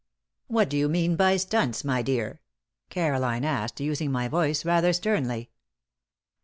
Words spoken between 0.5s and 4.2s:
do you mean by stunts, my dear?" Caroline asked, using